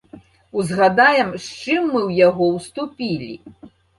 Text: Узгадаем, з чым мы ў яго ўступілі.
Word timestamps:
Узгадаем, 0.61 1.29
з 1.43 1.43
чым 1.59 1.81
мы 1.93 2.01
ў 2.07 2.11
яго 2.27 2.45
ўступілі. 2.55 3.33